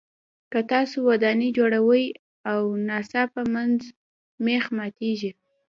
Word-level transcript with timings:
که 0.51 0.59
تاسو 0.71 0.97
ودانۍ 1.09 1.49
جوړوئ 1.57 2.05
او 2.51 2.59
ناڅاپه 2.87 3.41
مېخ 4.45 4.65
ماتیږي. 4.77 5.31